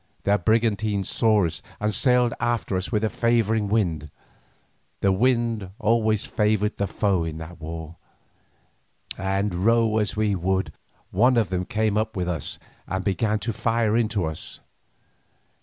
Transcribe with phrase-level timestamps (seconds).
[0.23, 6.77] The brigantines saw us and sailed after us with a favouring wind—the wind always favoured
[6.77, 10.73] the foe in that war—and row as we would,
[11.11, 14.59] one of them came up with us and began to fire into us.